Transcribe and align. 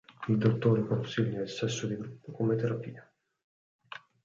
Il 0.29 0.39
dottore 0.39 0.83
consiglia 0.87 1.43
il 1.43 1.47
sesso 1.47 1.85
di 1.85 1.95
gruppo 1.95 2.31
come 2.31 2.55
terapia. 2.55 3.07